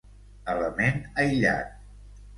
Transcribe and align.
Element 0.53 0.97
aïllat. 1.25 1.71